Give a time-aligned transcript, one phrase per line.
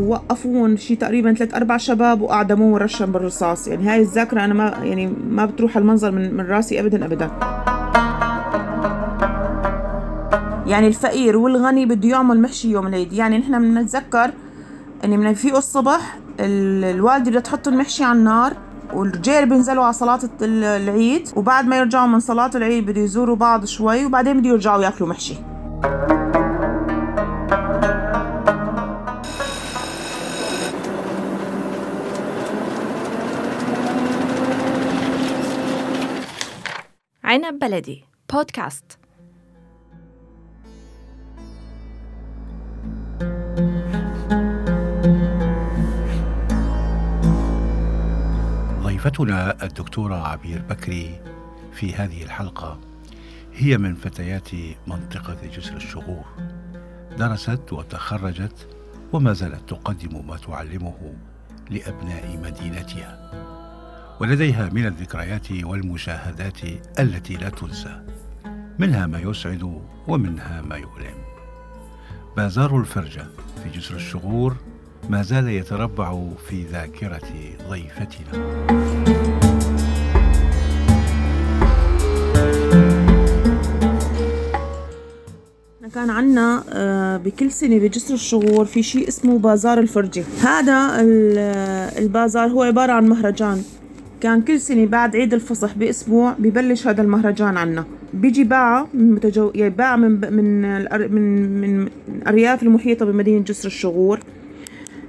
[0.00, 5.12] وقفون شي تقريبا ثلاث أربع شباب واعدموه ورشم بالرصاص يعني هاي الذاكرة أنا ما يعني
[5.30, 7.30] ما بتروح المنظر من, من راسي ابدا ابدا.
[10.66, 13.12] يعني الفقير والغني بده يعمل محشي يوم العيد.
[13.12, 14.30] يعني نحن بنتذكر
[15.04, 18.52] اني في الصبح الوالدة بدها تحط المحشي على النار
[18.94, 24.04] والرجال بينزلوا على صلاة العيد وبعد ما يرجعوا من صلاة العيد بده يزوروا بعض شوي
[24.04, 25.34] وبعدين بده يرجعوا ياكلوا محشي.
[37.36, 38.04] عنب بلدي.
[38.32, 38.98] بودكاست.
[48.82, 51.20] ضيفتنا الدكتورة عبير بكري
[51.72, 52.80] في هذه الحلقة
[53.54, 54.48] هي من فتيات
[54.86, 56.24] منطقة جسر الشغور
[57.18, 58.68] درست وتخرجت
[59.12, 61.14] وما زالت تقدم ما تعلمه
[61.70, 63.55] لأبناء مدينتها.
[64.20, 66.58] ولديها من الذكريات والمشاهدات
[66.98, 68.00] التي لا تنسى.
[68.78, 71.14] منها ما يسعد ومنها ما يؤلم.
[72.36, 73.26] بازار الفرجة
[73.62, 74.56] في جسر الشغور
[75.10, 77.28] ما زال يتربع في ذاكرة
[77.68, 78.66] ضيفتنا.
[85.94, 91.00] كان عنا آه، بكل سنة بجسر الشغور في شيء اسمه بازار الفرجة هذا
[91.98, 93.64] البازار هو عبارة عن مهرجان.
[94.26, 97.84] كان كل سنة بعد عيد الفصح بأسبوع ببلش هذا المهرجان عنا.
[98.14, 99.52] بيجي باعة من متجو...
[99.54, 100.62] يعني باعة من من
[101.10, 104.20] من من الأرياف المحيطة بمدينة جسر الشغور.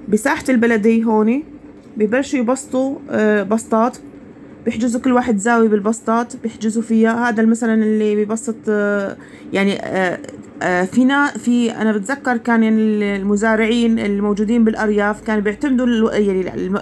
[0.09, 1.43] بساحة البلدية هون
[1.97, 3.97] ببلشوا يبسطوا آه، بسطات.
[4.67, 7.29] بيحجزوا كل واحد زاوية بالبسطات بيحجزوا فيها.
[7.29, 9.17] هذا مثلا اللي بيبسط آه،
[9.53, 9.77] يعني
[10.61, 16.79] آه، فينا في أنا بتذكر كان يعني المزارعين الموجودين بالأرياف كانوا بيعتمدوا يعني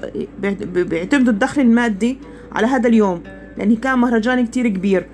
[0.65, 2.17] بيعتمدوا الدخل المادي
[2.51, 3.21] على هذا اليوم
[3.57, 5.05] لأن كان مهرجان كتير كبير.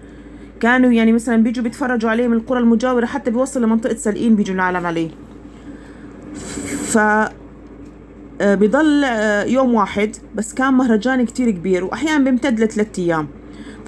[0.59, 4.85] كانوا يعني مثلا بيجوا بيتفرجوا عليه من القرى المجاورة حتى بيوصل لمنطقة سلقين بيجوا العالم
[4.85, 5.09] عليه.
[6.85, 6.97] ف
[8.41, 13.27] آه، بضل آه، يوم واحد بس كان مهرجان كتير كبير واحيانا بيمتد لثلاث أيام.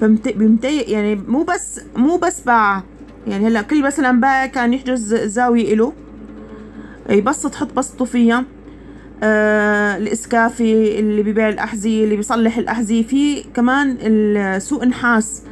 [0.00, 2.82] فبيمتي يعني مو بس مو بس باع.
[3.26, 5.92] يعني هلأ كل مثلا باع كان يحجز زاوية إله.
[7.10, 8.44] يبسط حط بسطه فيها
[9.22, 13.02] آه الإسكافي اللي ببيع الأحذية اللي بيصلح الأحذية.
[13.02, 13.96] في كمان
[14.58, 15.42] سوق نحاس.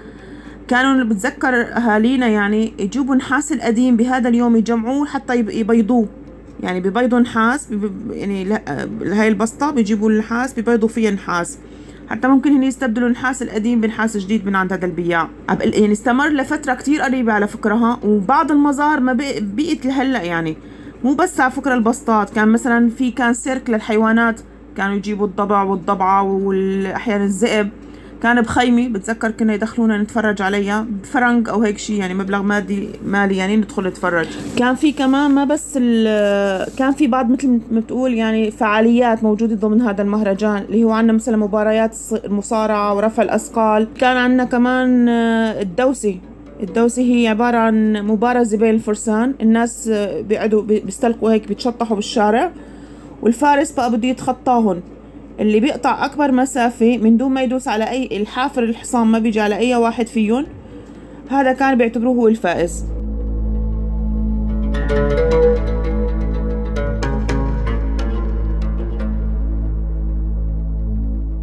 [0.69, 6.09] كانوا بتذكر أهالينا يعني يجيبوا نحاس القديم بهذا اليوم يجمعوه حتى يبيضوه.
[6.63, 7.69] يعني ببيضوا نحاس
[8.11, 8.53] يعني
[9.03, 11.59] هاي البسطة بيجيبوا النحاس ببيضوا فيها نحاس
[12.11, 15.29] حتى ممكن هني يستبدلوا النحاس القديم بنحاس جديد من عند هذا البياع.
[15.49, 20.57] يعني استمر لفترة كتير قريبة على فكرة ها وبعض المزار ما بقيت لهلأ يعني.
[21.05, 24.41] مو بس على فكرة البسطات كان مثلا في كان سيرك للحيوانات
[24.77, 27.71] كانوا يجيبوا الضبع والضبعة والأحيانا الذئب.
[28.23, 30.87] كان بخيمة بتذكر كنا يدخلونا نتفرج عليها.
[31.03, 34.27] بفرنك أو هيك شيء يعني مبلغ مادي مالي يعني ندخل نتفرج.
[34.57, 35.75] كان في كمان ما بس
[36.79, 41.13] كان في بعض مثل ما بتقول يعني فعاليات موجودة ضمن هذا المهرجان اللي هو عندنا
[41.13, 43.89] مثلا مباريات المصارعة ورفع الأثقال.
[43.99, 46.19] كان عندنا كمان آه، الدوسة.
[46.63, 49.35] الدوسة هي عبارة عن مبارزة بين الفرسان.
[49.41, 52.53] الناس آه، بيقعدوا بيستلقوا هيك بيتشطحوا بالشارع.
[53.23, 54.81] والفارس بقى بده يتخطاهم
[55.43, 59.57] اللي بيقطع أكبر مسافة من دون ما يدوس على أي الحافر الحصان ما بيجي على
[59.57, 60.47] أي واحد فيهم.
[61.31, 62.87] هذا كان بيعتبروه هو الفائز.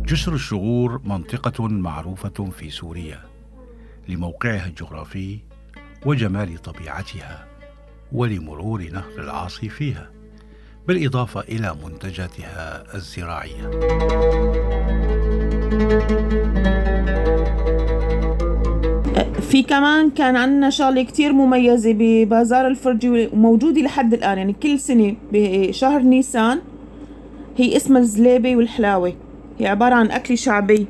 [0.05, 3.19] جسر الشغور منطقة معروفة في سوريا
[4.07, 5.39] لموقعها الجغرافي
[6.05, 7.47] وجمال طبيعتها
[8.11, 10.18] ولمرور نهر العاصي فيها.
[10.89, 13.69] بالإضافة إلى منتجاتها الزراعية.
[19.41, 24.37] في كمان كان عندنا شغلة كتير مميزة ببازار الفرجي وموجودة لحد الآن.
[24.37, 26.59] يعني كل سنة بشهر نيسان
[27.57, 29.13] هي اسمها الزليبة والحلاوة.
[29.59, 30.87] هي عبارة عن أكل شعبي.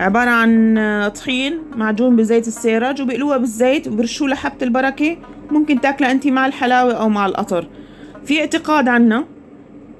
[0.00, 0.78] عبارة عن
[1.14, 5.16] طحين معجون بزيت السيرج وبيقلوها بالزيت وبرشوا لها حبة البركة.
[5.50, 7.66] ممكن تاكلها أنت مع الحلاوة أو مع القطر
[8.24, 9.24] في اعتقاد عنا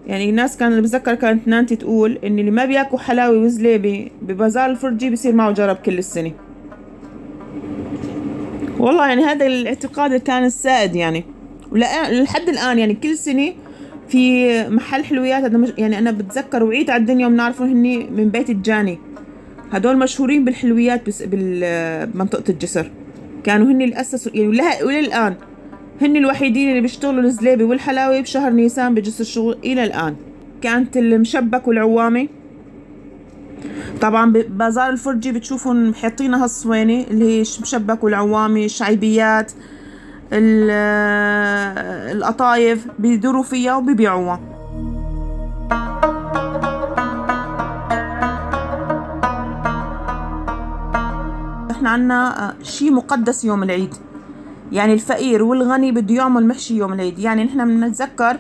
[0.07, 5.11] يعني الناس كان بتذكر كانت نانتي تقول إن اللي ما بياكل حلاوة وزليبه ببازار الفرجي
[5.11, 6.33] بصير معه جرب كل السنة.
[8.79, 11.25] والله يعني هذا الاعتقاد كان السائد يعني.
[11.73, 13.53] ولحد الآن يعني كل سنة
[14.09, 18.99] في محل حلويات هذا يعني أنا بتذكر وعيت على الدنيا وبنعرفه هني من بيت الجاني.
[19.73, 22.91] هدول مشهورين بالحلويات بس بمنطقة الجسر.
[23.45, 25.35] كانوا هني اللي اسسوا يعني وللآن
[26.01, 30.17] هن الوحيدين اللي بيشتغلوا الزليبة والحلاوة بشهر نيسان بجسر الشغل إلى الآن.
[30.63, 32.29] كانت المشبك والعوامة.
[34.01, 39.53] طبعا ببازار الفرجي بتشوفون حاطين هالصوينة اللي هي مشبك والعوامة الشعيبيات
[42.13, 44.41] القطايف بيدوروا فيها وبيبيعوها.
[51.71, 53.95] إحنا عنا آه، شي مقدس يوم العيد.
[54.73, 57.19] يعني الفقير والغني بده يعمل محشي يوم العيد.
[57.19, 58.37] يعني نحن بنتذكر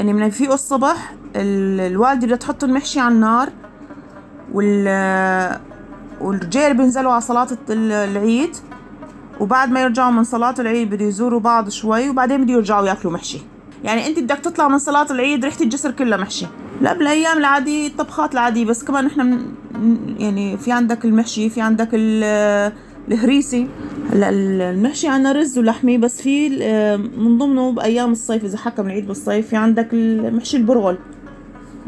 [0.00, 3.48] إني بنفيقوا الصبح الوالدة بدها تحط المحشي على النار
[4.52, 5.60] وال
[6.20, 8.56] والرجال بينزلوا على صلاة العيد.
[9.40, 13.38] وبعد ما يرجعوا من صلاة العيد بده يزوروا بعض شوي وبعدين بده يرجعوا ياكلوا محشي.
[13.84, 16.46] يعني أنت بدك تطلع من صلاة العيد ريحة الجسر كلها محشي.
[16.80, 19.46] لا بالأيام العادية الطبخات العادية بس كمان نحن
[20.18, 21.88] يعني في عندك المحشي في عندك
[23.08, 23.66] الهريسي.
[24.12, 26.48] هلا المحشي عنا رز ولحمي بس في
[27.16, 30.98] من ضمنه بأيام الصيف إذا حكم العيد بالصيف في عندك المحشي البرغل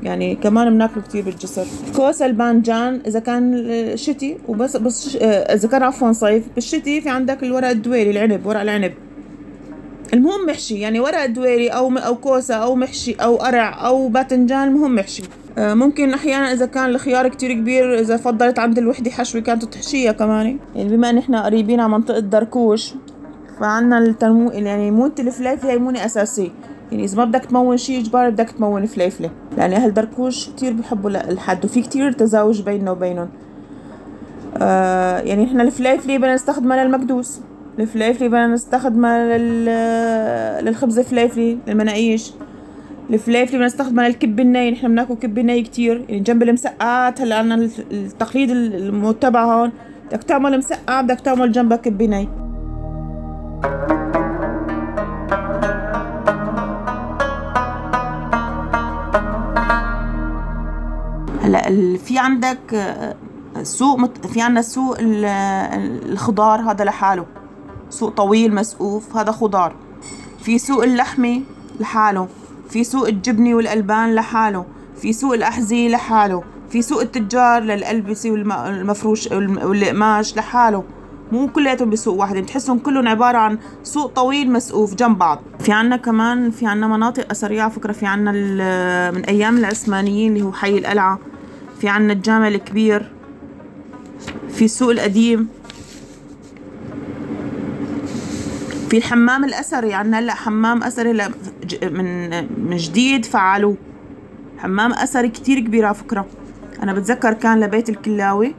[0.02, 1.66] يعني كمان بناكله كتير بالجسر.
[1.96, 7.68] كوسة البانجان إذا كان شتي وبس بس إذا كان عفوا صيف بالشتي في عندك الورق
[7.68, 8.92] الدويري العنب ورق العنب.
[10.14, 14.94] المهم محشي يعني ورق دويري أو أو كوسة أو محشي أو قرع أو باذنجان المهم
[14.94, 15.22] محشي.
[15.22, 15.26] آه،
[15.58, 20.58] ممكن أحيانا إذا كان الخيار كتير كبير إذا فضلت عند الوحدة حشوة كانت تحشيها كمان.
[20.74, 22.94] يعني بما إن إحنا قريبين على منطقة دركوش
[23.60, 26.50] فعنا التنمو يعني مونة الفليفله هي مونة أساسية.
[26.92, 31.10] يعني إذا ما بدك تمون شيء إجباري بدك تمون فليفله لأن أهل دركوش كتير بيحبوا
[31.10, 33.28] الحد وفي كتير تزاوج بيننا وبينهم.
[34.56, 37.40] آه يعني إحنا الفليفله بدنا نستخدمها للمكدوس
[37.78, 39.38] الفليفلي بدنا نستخدمها
[40.60, 42.32] للخبز الفليفلي للمناقيش.
[43.12, 46.04] الفليفلي بدنا نستخدمها للكب الني نحن بناكل كب الني كتير.
[46.08, 47.54] يعني جنب المسقعات هلأ عنا
[47.90, 49.72] التقليد المتبع هون.
[50.06, 52.28] بدك تعمل مسقعة بدك تعمل جنبها كب ني
[61.42, 63.14] هلأ في عندك آه،
[63.62, 67.26] سوق في عندنا سوق الخضار هذا لحاله.
[67.90, 69.74] سوق طويل مسقوف هذا خضار.
[70.42, 71.40] في سوق اللحمة
[71.80, 72.28] لحاله.
[72.72, 74.66] في سوق الجبنة والألبان لحاله
[74.96, 80.84] في سوق الأحذية لحاله في سوق التجار للألبسة والمفروش والقماش لحاله.
[81.32, 85.40] مو كلياتهم بسوق واحد بتحسهم كلهم عبارة عن سوق طويل مسقوف جنب بعض.
[85.60, 88.32] في عنا كمان في عنا مناطق أثرية على فكرة في عنا
[89.10, 91.18] من أيام العثمانيين اللي هو حي القلعة
[91.80, 93.12] في عنا الجامع الكبير
[94.48, 95.48] في السوق القديم
[98.90, 99.94] في الحمام الأثري.
[99.94, 101.28] عندنا هلأ حمام أثري
[101.82, 102.30] من
[102.70, 103.76] من جديد فعلوه
[104.58, 106.26] حمام أثري كتير كبير على فكرة.
[106.82, 108.54] أنا بتذكر كان لبيت الكلاوي.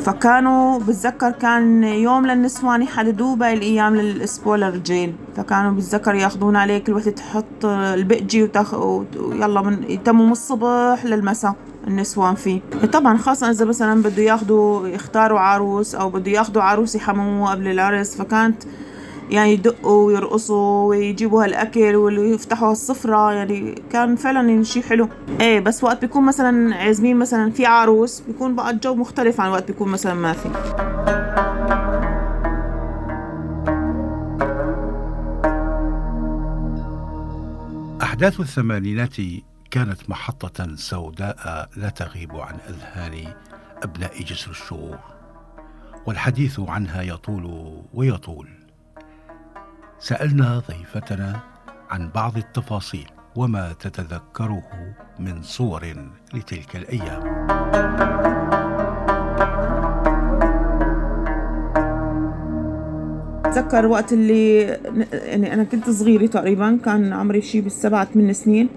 [0.00, 5.12] فكانوا بتذكر كان يوم للنسوان يحددوه باقي الأيام للأسبوع للرجال.
[5.36, 8.74] فكانوا بتذكر ياخذون عليه كل وحده تحط البقجي وتخ...
[8.74, 11.54] ويلا من يتموا من الصبح للمساء
[11.86, 12.60] النسوان فيه.
[12.92, 18.16] طبعا خاصة إذا مثلا بده ياخذوا يختاروا عروس أو بده ياخذوا عروس يحمموها قبل العرس.
[18.16, 18.62] فكانت
[19.30, 25.08] يعني يدقوا ويرقصوا ويجيبوا هالأكل ويفتحوا السفرة يعني كان فعلا يعني شيء حلو.
[25.40, 29.66] إيه بس وقت بيكون مثلا عازمين مثلا في عروس بيكون بقى الجو مختلف عن وقت
[29.66, 30.48] بيكون مثلا ما في.
[38.02, 39.16] أحداث الثمانينات
[39.70, 43.34] كانت محطة سوداء لا تغيب عن أذهان
[43.82, 44.98] أبناء جسر الشغور
[46.06, 48.55] والحديث عنها يطول ويطول.
[49.98, 51.40] سألنا ضيفتنا
[51.90, 54.62] عن بعض التفاصيل وما تتذكره
[55.18, 55.82] من صور
[56.34, 57.22] لتلك الأيام.
[63.44, 64.60] أتذكر وقت اللي
[65.12, 68.68] يعني أنا كنت صغيرة تقريبا كان عمري شي بالسبعة ثمان سنين.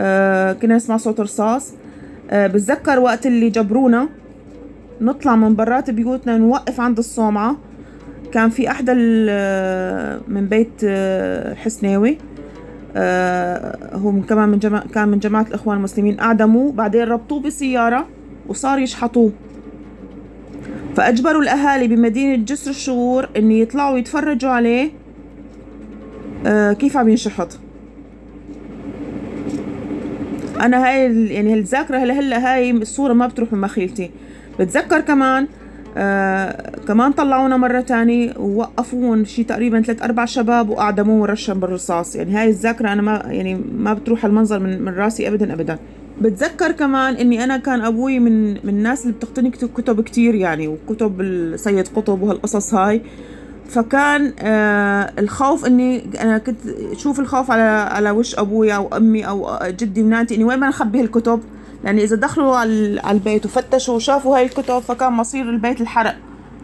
[0.00, 1.72] آه كنا نسمع صوت رصاص.
[2.30, 4.08] آه بتذكر وقت اللي جبرونا
[5.00, 7.56] نطلع من برات بيوتنا نوقف عند الصومعة.
[8.32, 8.92] كان في أحدى
[10.28, 12.18] من بيت آه، حسناوي
[12.96, 18.08] آه، هو كمان من جماعة كان من جماعة الإخوان المسلمين أعدموه بعدين ربطوه بسيارة
[18.48, 19.32] وصار يشحطوه.
[20.96, 24.90] فأجبروا الأهالي بمدينة جسر الشغور إن يطلعوا يتفرجوا عليه
[26.46, 27.58] آه، كيف عم ينشحط.
[30.60, 34.10] أنا هاي يعني الذاكرة هلا هاي الصورة ما بتروح من مخيلتي.
[34.60, 35.46] بتذكر كمان
[35.96, 42.34] آه كمان طلعونا مرة تانية ووقفون شي تقريبا ثلاث أربع شباب وأعدموه ورشم بالرصاص يعني
[42.34, 45.78] هاي الذاكرة أنا ما يعني ما بتروح المنظر من, من راسي أبدا أبدا.
[46.20, 51.20] بتذكر كمان إني أنا كان أبوي من من الناس اللي بتقتني كتب كتير يعني وكتب
[51.20, 53.02] السيد قطب وهالقصص هاي.
[53.68, 56.56] فكان آه الخوف إني أنا كنت
[56.96, 61.00] شوف الخوف على على وش أبوي أو أمي أو جدي ونانتي إني وين ما نخبي
[61.00, 61.40] هالكتب؟
[61.84, 66.16] لاني إذا دخلوا على البيت وفتشوا وشافوا هاي الكتب فكان مصير البيت الحرق.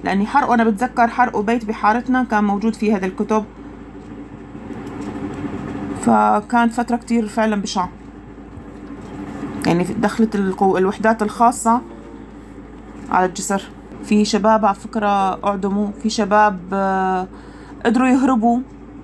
[0.05, 3.45] لأني حرق وأنا بتذكر حرقوا بيت بحارتنا كان موجود فيه هذه الكتب.
[6.03, 7.89] فكانت فترة كتير فعلا بشعة.
[9.67, 10.77] يعني دخلت القو...
[10.77, 11.81] الوحدات الخاصة
[13.11, 13.63] على الجسر.
[14.05, 17.27] في شباب على فكرة أعدموا في شباب آه،
[17.85, 18.61] قدروا يهربوا.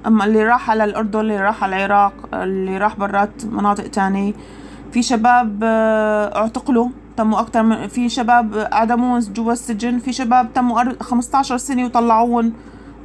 [0.07, 4.33] أما اللي راح على الأردن اللي راح على العراق اللي راح برات مناطق تانية.
[4.93, 11.03] في شباب آه، اعتقلوا تموا أكتر من في شباب أعدموهم جوا السجن في شباب تموا
[11.03, 12.53] 15 سنة وطلعوهم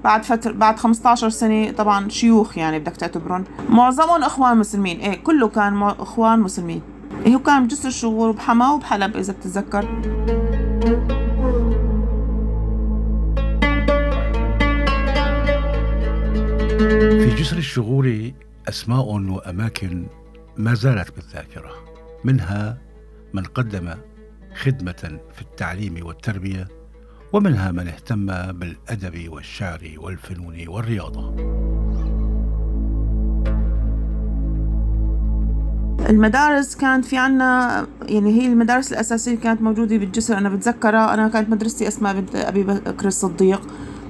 [0.03, 5.00] بعد فترة بعد 15 سنة طبعا شيوخ يعني بدك تعتبرهم معظمهم إخوان مسلمين.
[5.00, 6.82] إيه كله كان إخوان مسلمين.
[7.25, 9.82] إيه هو كان بجسر الشغور بحما وبحلب إذا بتتذكر.
[17.20, 18.32] في جسر الشغور
[18.70, 20.06] أسماء وأماكن
[20.57, 21.71] ما زالت بالذاكرة
[22.23, 22.77] منها
[23.33, 23.93] من قدم
[24.55, 26.67] خدمة في التعليم والتربية
[27.33, 31.35] ومنها من اهتم بالأدب والشعر والفنون والرياضة.
[36.09, 40.37] المدارس كانت في عنا يعني هي المدارس الأساسية كانت موجودة بالجسر.
[40.37, 43.61] أنا بتذكرها أنا كانت مدرستي أسماء بنت أبي بكر الصديق.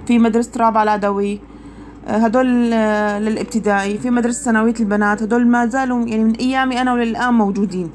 [0.08, 1.40] في مدرسة رابعة العدوي
[2.08, 2.72] هدول
[3.22, 7.92] للابتدائي في مدرسة ثانوية البنات هدول ما زالوا يعني من أيامي أنا وللآن موجودين.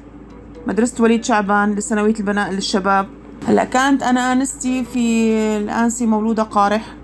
[0.67, 3.07] مدرسة وليد شعبان لثانوية البنات للشباب.
[3.49, 6.95] هلأ كانت أنا أنستي في الأنسي مولودة قارح.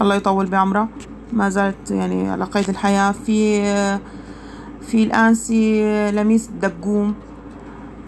[0.00, 0.88] الله يطول بعمرها
[1.32, 3.12] ما زالت يعني على قيد الحياة.
[3.12, 3.62] في
[4.80, 7.14] في الأنسي لميس الدقوم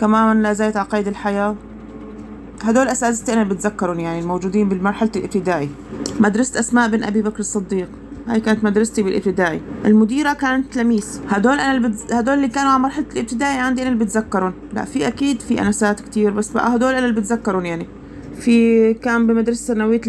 [0.01, 1.55] كمان لا زالت على قيد الحياة.
[2.63, 5.69] هدول أساتذتي أنا بتذكرهم يعني الموجودين بالمرحلة الابتدائي
[6.21, 7.89] مدرسة أسماء بن أبي بكر الصديق.
[8.29, 9.61] هاي كانت مدرستي بالابتدائي.
[9.85, 12.13] المديرة كانت لميس هدول أنا اللي بتز...
[12.13, 14.53] هدول اللي كانوا على مرحلة الابتدائي عندي أنا اللي بتذكرهم.
[14.73, 17.87] لا في أكيد في أنسات كتير بس بقى هدول أنا اللي بتذكرهم يعني.
[18.41, 20.01] في كان بمدرسة ثانوية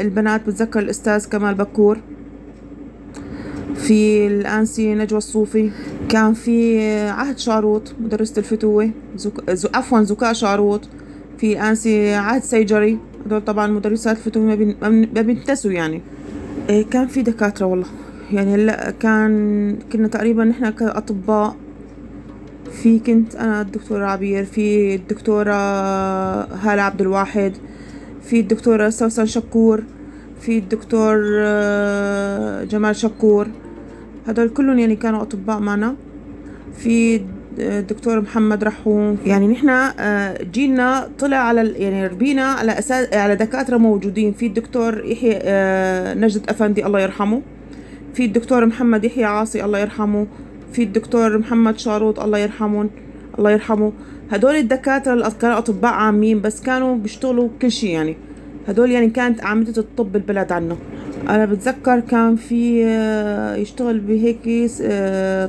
[0.00, 1.98] البنات بتذكر الأستاذ كمال بكور.
[3.74, 5.70] في الأنسي نجوى الصوفي.
[6.08, 8.90] كان في عهد شاروط مدرسة الفتوة.
[9.16, 9.66] زك...
[9.76, 10.88] عفوا زكاء شاروط.
[11.38, 14.18] في أنسي عهد سيجري هدول طبعا مدرسات
[14.54, 14.76] بين...
[15.14, 16.00] ما بينتسوا يعني.
[16.70, 17.86] إيه كان في دكاترة والله.
[18.32, 21.56] يعني هلا كان كنا تقريبا نحن كأطباء
[22.82, 25.54] في كنت أنا الدكتورة عبير في الدكتورة
[26.54, 27.52] هالة عبد الواحد
[28.22, 29.82] في الدكتورة سوسن شكور
[30.40, 33.46] في الدكتور آه، جمال شكور.
[34.26, 35.94] هدول كلهم يعني كانوا أطباء معنا.
[36.76, 37.20] في
[37.58, 39.18] الدكتور محمد رحوم.
[39.26, 44.32] يعني نحن آه، جيلنا طلع على يعني ربينا على أساس على دكاترة موجودين.
[44.32, 47.42] في الدكتور يحيى آه، نجد أفندي الله يرحمه.
[48.14, 50.26] في الدكتور محمد يحيى عاصي الله يرحمه.
[50.72, 52.88] في الدكتور محمد شاروط الله يرحمه
[53.38, 53.92] الله يرحمه.
[54.30, 58.16] هدول الدكاترة اللي كانوا اطباء عامين بس كانوا بيشتغلوا كل شيء يعني.
[58.68, 60.76] هدول يعني كانت عاملة الطب بالبلد عنا.
[61.28, 64.66] أنا بتذكر كان في آه، يشتغل بهيك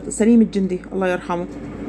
[0.10, 1.46] سليم الجندي الله يرحمه.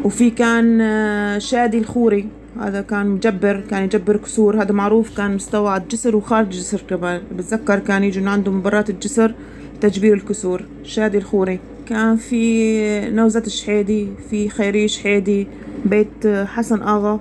[0.07, 2.29] وفي كان آه، شادي الخوري.
[2.61, 4.63] هذا كان مجبر كان يجبر كسور.
[4.63, 7.21] هذا معروف كان مستوى على الجسر وخارج الجسر كمان.
[7.39, 9.35] بتذكر كان يجوا من عنده من برات الجسر
[9.81, 10.63] تجبير الكسور.
[10.85, 11.59] شادي الخوري.
[11.87, 15.47] كان في نوزة الشحيدي في خيري شحيدي
[15.85, 17.21] بيت حسن آغا.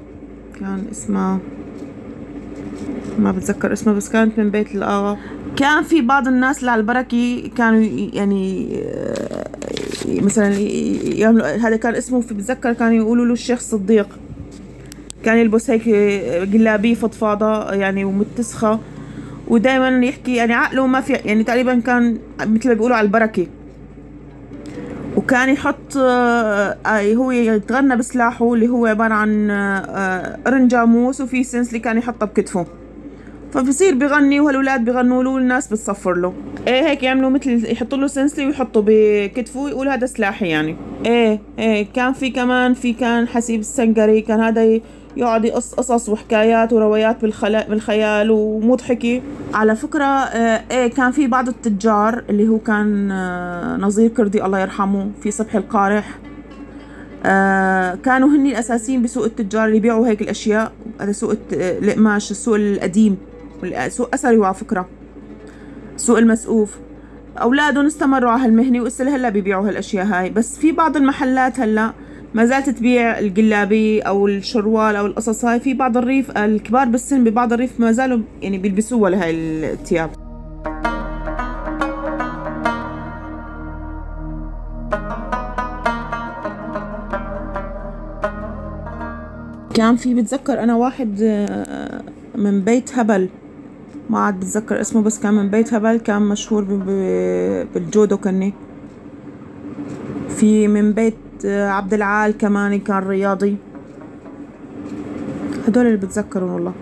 [0.59, 1.39] كان اسمه
[3.19, 5.17] ما بتذكر اسمه بس كانت من بيت الآغا.
[5.57, 7.81] كان في بعض الناس اللي على البركة كانوا
[8.13, 9.45] يعني آه،
[10.07, 10.47] مثلا
[11.17, 14.07] يعملوا هذا كان اسمه في بتذكر كانوا يقولوا له الشيخ صديق.
[15.23, 15.89] كان يلبس هيك
[16.49, 18.79] جلابية فضفاضة يعني ومتسخة.
[19.47, 23.47] ودائما يحكي يعني عقله ما في يعني تقريبا كان مثل ما بيقولوا على البركة
[25.15, 26.77] وكان يحط آه
[27.15, 32.65] هو يتغنى بسلاحه اللي هو عبارة عن آه قرن جاموس وفي سنسلي كان يحطها بكتفه.
[33.55, 36.33] فبصير بغني وهالولاد بغنوا له والناس بتصفر له.
[36.67, 40.75] إيه هيك يعملوا مثل يحطوا له سنسلي ويحطوا بكتفه ويقول هذا سلاحي يعني.
[41.05, 44.79] إيه إيه كان في كمان في كان حسيب السنقري كان هذا
[45.17, 47.21] يقعد يقص قصص وحكايات وروايات
[47.69, 49.21] بالخيال ومضحكة.
[49.53, 54.59] على فكرة آه، إيه كان في بعض التجار اللي هو كان آه، نظير كردي الله
[54.59, 56.17] يرحمه في صبح القارح
[57.25, 60.71] آه كانوا هني الأساسيين بسوق التجار اللي يبيعوا هيك الأشياء
[61.01, 63.17] هذا سوق القماش السوق القديم.
[63.87, 64.87] سوء أثره على فكرة.
[65.97, 66.77] سوق المسقوف
[67.41, 70.29] أولادهم استمروا على هالمهنة وإسل هلا بيبيعوا هالأشياء هاي.
[70.29, 71.93] بس في بعض المحلات هلا
[72.33, 75.59] ما زالت تبيع الجلابية أو الشروال أو القصص هاي.
[75.59, 79.31] في بعض الريف الكبار بالسن ببعض الريف ما زالوا يعني بيلبسوها لهاي
[79.73, 80.09] الثياب.
[89.73, 92.01] كان في بتذكر أنا واحد آه،
[92.35, 93.29] من بيت هبل.
[94.09, 96.63] ما عاد بتذكر اسمه بس كان من بيت هبل كان مشهور
[97.73, 98.53] بالجودو كني
[100.37, 103.57] في من بيت آه، عبد العال كمان كان رياضي.
[105.67, 106.73] هدول اللي بتذكرهم والله.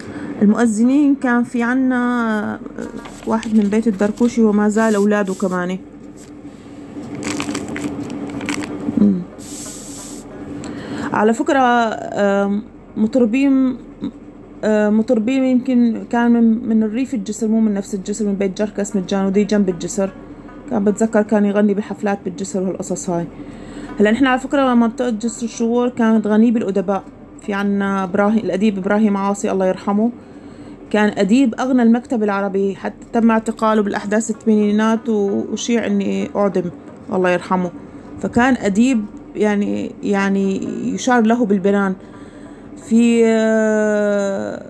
[0.42, 2.60] المؤذنين كان في عنا آه،
[3.27, 5.77] واحد من بيت الدركوشي وما زال أولاده كمان.
[11.13, 12.63] على فكرة آم،
[12.98, 13.77] مطربين
[14.63, 18.96] آه، مطربين يمكن كان من من الريف الجسر مو من نفس الجسر من بيت جركس
[18.96, 20.10] مجان ودي جنب الجسر.
[20.70, 23.27] كان بتذكر كان يغني بحفلات بالجسر وهالقصص هاي.
[24.00, 27.03] هلا نحن على فكرة منطقة جسر الشغور كانت غنية بالأدباء.
[27.41, 30.12] في عنا إبراهيم الأديب إبراهيم عاصي الله يرحمه.
[30.91, 32.75] كان أديب أغنى المكتب العربي.
[32.75, 36.63] حتى تم اعتقاله بالأحداث الثمانينات وشيع إني أعدم
[37.13, 37.72] الله يرحمه.
[38.22, 39.05] فكان أديب
[39.36, 41.96] يعني يعني يشار له بالبنان.
[42.89, 44.63] في آه،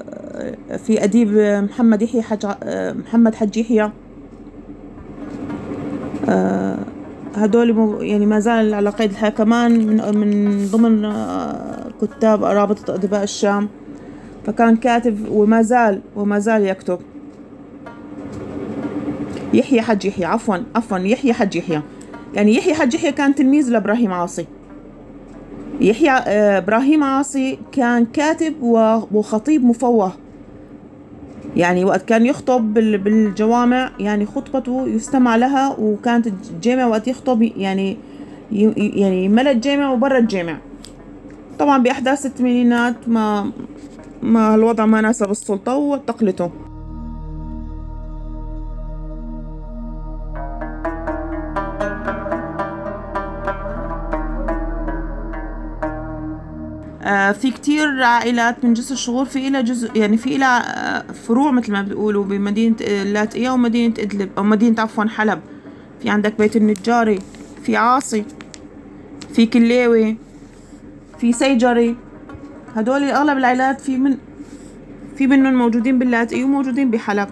[0.78, 1.34] في أديب
[1.70, 3.92] محمد يحيى حج آه، محمد حج يحيى.
[6.30, 6.78] آه،
[7.36, 12.96] هدول مو- يعني ما زال على قيد الحياة كمان من من ضمن آه، كتاب رابطة
[12.96, 13.70] أدباء الشام.
[14.46, 17.00] فكان كاتب وما زال وما زال يكتب.
[19.54, 21.82] يحيى حج يحيى عفوا عفوا يحيى حج يحيى.
[22.34, 24.46] يعني يحيى حج يحيى كان تلميذ لإبراهيم عاصي.
[25.84, 28.54] يحيى آه، إبراهيم عاصي كان كاتب
[29.12, 30.12] وخطيب مفوه.
[31.56, 37.98] يعني وقت كان يخطب بال- بالجوامع يعني خطبته يستمع لها وكانت الجامع وقت يخطب يعني
[38.78, 40.58] يعني ملأ الجامع وبرا الجامع.
[41.60, 43.52] طبعا بأحداث الثمانينات ما
[44.22, 46.52] ما الوضع ما ناسب السلطة وتقلته.
[57.32, 61.72] في كتير عائلات من جسر الشغور في إلها جزء يعني في إلها آه، فروع مثل
[61.72, 65.40] ما بيقولوا بمدينة لاتقية ومدينة إدلب أو مدينة عفوا حلب.
[66.02, 67.20] في عندك بيت النجاري
[67.64, 68.26] في عاصي
[69.34, 70.18] في كلاوي
[71.20, 71.96] في سيجري.
[72.76, 74.18] هدول أغلب العائلات في من
[75.18, 77.30] في منهم موجودين باللاتقية وموجودين بحلب.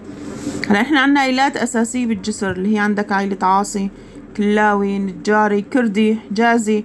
[0.68, 3.90] هلا إحنا عنا عائلات أساسية بالجسر اللي هي عندك عائلة عاصي
[4.36, 6.84] كلاوي نجاري كردي حجازي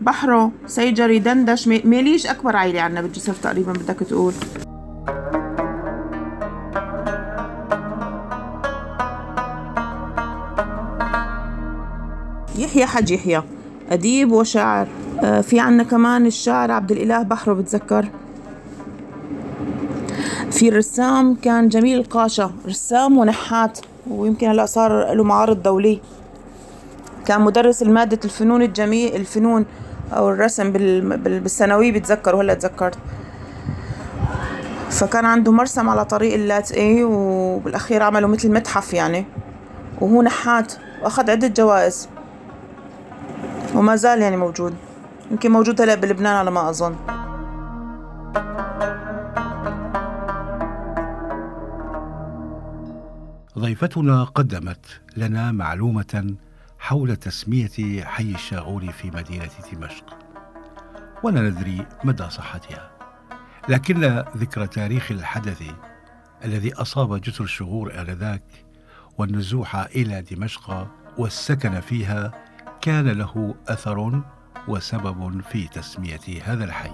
[0.00, 1.68] بحرو سيجري دندش.
[1.68, 4.32] ميليش أكبر عائلة عنا بالجسر تقريبا بدك تقول.
[12.58, 13.42] يحيى حج يحيى.
[13.90, 14.88] أديب وشاعر.
[15.24, 18.08] آه، في عنا كمان الشاعر عبد الإله بحرو بتذكر.
[20.50, 23.78] في الرسام كان جميل القاشة رسام ونحات.
[24.10, 26.00] ويمكن هلأ صار له معارض دولي.
[27.26, 29.64] كان مدرس المادة الفنون الجميل الفنون.
[30.12, 32.98] أو الرسم بال- بال- بالثانوية بتذكر وهلا تذكرت.
[34.90, 39.24] فكان عنده مرسم على طريق اللاتقي وبالأخير عملوا مثل متحف يعني.
[40.00, 42.08] وهو نحات وأخذ عدة جوائز.
[43.74, 44.74] وما زال يعني موجود.
[45.30, 46.94] يمكن موجود هلأ بلبنان على ما أظن.
[53.58, 56.34] ضيفتنا قدمت لنا معلومة
[56.86, 60.18] حول تسمية حي الشاغور في مدينة دمشق.
[61.22, 62.90] ولا ندري مدى صحتها.
[63.68, 65.62] لكن ذكر تاريخ الحدث
[66.44, 68.42] الذي أصاب جسر الشغور آنذاك
[69.18, 72.32] والنزوح إلى دمشق والسكن فيها
[72.80, 74.22] كان له أثر
[74.68, 76.90] وسبب في تسمية هذا الحي.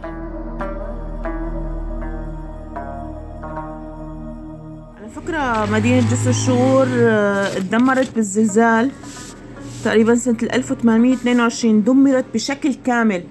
[4.96, 8.90] على فكرة مدينة جسر الشغور آه، اتدمرت بالزلزال.
[9.85, 13.23] تقريبا سنة 1822 دمرت بشكل كامل.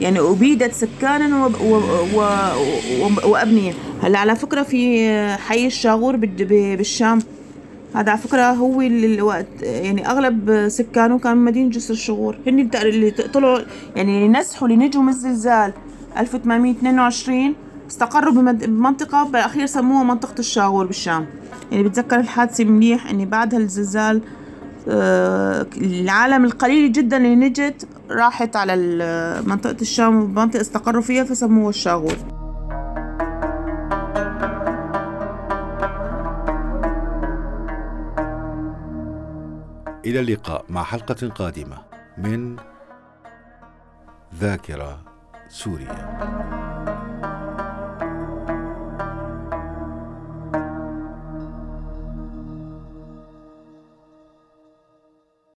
[0.00, 1.74] يعني أبيدت سكانا وب- و...
[2.16, 2.20] و...
[3.00, 3.30] و...
[3.30, 3.72] وأبنية.
[4.02, 7.18] هلأ على فكرة في حي الشاغور بالشام
[7.94, 9.46] هذا على فكرة هو الوقت.
[9.62, 13.58] يعني أغلب سكانه كان مدينة جسر الشغور هن اللي طلعوا
[13.96, 15.72] يعني نزحوا اللي نجوا من الزلزال
[16.18, 17.54] 1822
[17.90, 21.26] استقروا بمنطقة بالأخير سموها منطقة الشاغور بالشام.
[21.72, 24.20] يعني بتذكر الحادثة منيح إني بعد هالزلزال
[24.88, 28.76] العالم القليل جدا اللي نجت راحت على
[29.46, 32.16] منطقة الشام ومنطقة استقروا فيها فسموها الشاغور.
[40.06, 41.76] إلى اللقاء مع حلقة قادمة
[42.18, 42.56] من
[44.40, 44.98] ذاكرة
[45.48, 46.93] سوريا.